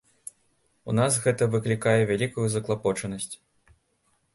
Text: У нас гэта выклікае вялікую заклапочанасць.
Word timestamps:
У 0.93 0.95
нас 1.01 1.19
гэта 1.27 1.43
выклікае 1.57 1.99
вялікую 2.13 2.47
заклапочанасць. 2.55 3.33